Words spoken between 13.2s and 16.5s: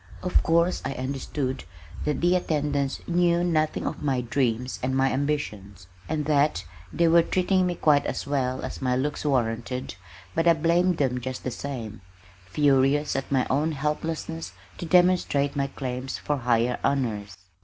my own helplessness to demonstrate my claims for